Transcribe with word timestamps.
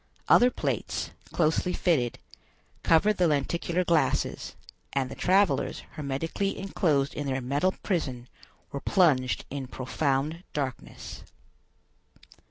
Other 0.27 0.49
plates, 0.49 1.11
closely 1.31 1.73
fitted, 1.73 2.17
covered 2.81 3.17
the 3.17 3.27
lenticular 3.27 3.83
glasses, 3.83 4.55
and 4.93 5.11
the 5.11 5.15
travelers, 5.15 5.83
hermetically 5.91 6.57
enclosed 6.57 7.13
in 7.13 7.27
their 7.27 7.39
metal 7.39 7.75
prison, 7.83 8.27
were 8.71 8.81
plunged 8.81 9.45
in 9.51 9.67
profound 9.67 10.43
darkness. 10.53 11.23